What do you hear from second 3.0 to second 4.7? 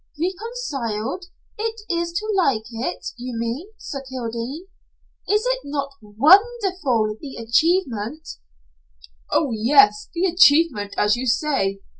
you mean Sir Kildene?